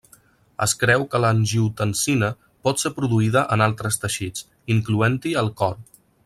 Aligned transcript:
Es 0.65 0.71
creu 0.83 1.03
que 1.11 1.19
l'angiotensina 1.25 2.29
pot 2.69 2.81
ser 2.85 2.91
produïda 2.97 3.45
en 3.57 3.65
altres 3.67 4.01
teixits, 4.07 4.49
incloent-hi 4.79 5.37
el 5.45 5.55
cor. 5.63 5.79